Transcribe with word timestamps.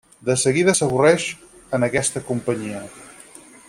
De 0.29 0.35
seguida 0.43 0.73
s'avorreix 0.79 1.27
en 1.79 1.89
aquesta 1.91 2.25
companyia. 2.33 2.85